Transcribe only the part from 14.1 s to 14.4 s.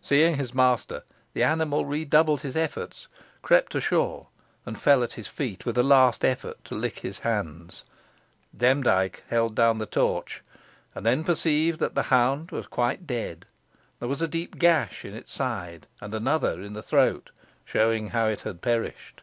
a